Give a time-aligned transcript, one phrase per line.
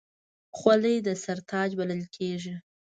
[0.57, 2.55] خولۍ د سر تاج بلل کېږي.